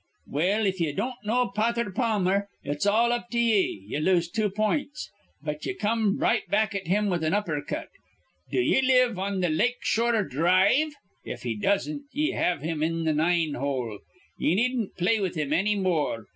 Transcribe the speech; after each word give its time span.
Well, 0.25 0.65
if 0.65 0.79
ye 0.81 0.93
don't 0.93 1.23
know 1.25 1.51
Potther 1.55 1.93
Pammer, 1.93 2.47
it's 2.63 2.87
all 2.87 3.11
up 3.13 3.27
with 3.31 3.35
ye: 3.35 3.85
ye 3.87 3.99
lose 3.99 4.31
two 4.31 4.49
points. 4.49 5.11
But 5.43 5.63
ye 5.67 5.75
come 5.75 6.17
right 6.17 6.41
back 6.49 6.73
at 6.73 6.87
him 6.87 7.07
with 7.07 7.23
an' 7.23 7.35
upper 7.35 7.61
cut: 7.61 7.89
'Do 8.49 8.59
ye 8.59 8.81
live 8.81 9.19
on 9.19 9.43
th' 9.43 9.51
Lake 9.51 9.77
Shore 9.83 10.23
dhrive?' 10.27 10.95
If 11.23 11.43
he 11.43 11.55
doesn't, 11.55 12.05
ye 12.13 12.31
have 12.31 12.63
him 12.63 12.81
in 12.81 13.05
th' 13.05 13.15
nine 13.15 13.53
hole. 13.53 13.99
Ye 14.39 14.55
needn't 14.55 14.97
play 14.97 15.19
with 15.19 15.35
him 15.35 15.53
anny 15.53 15.75
more. 15.75 16.25